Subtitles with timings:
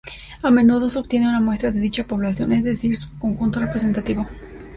[0.41, 4.27] A menudo se obtiene una muestra de dicha población, es decir, un subconjunto representativo.